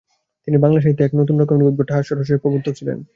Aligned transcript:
তিনি 0.47 0.57
বাংলা 0.57 0.79
সাহিত্যে 0.81 1.05
এক 1.05 1.13
নতুন 1.15 1.35
রকমের 1.37 1.69
উদ্ভট 1.69 1.89
হাস্যরসের 1.91 2.41
প্রবর্তক 2.41 2.73
ছিলেন। 2.75 2.97